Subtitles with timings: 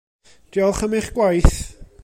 [0.53, 1.55] Diolch am eich gwaith.